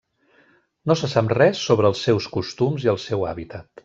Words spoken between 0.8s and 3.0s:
No se sap res sobre els seus costums i el